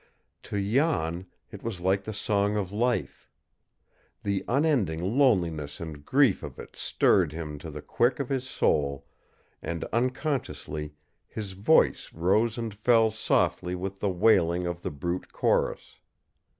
[0.41, 3.29] To Jan, it was like the song of life.
[4.23, 9.05] The unending loneliness and grief of it stirred him to the quick of his soul,
[9.61, 10.95] and unconsciously
[11.27, 15.99] his voice rose and fell softly with the wailing of the brute chorus.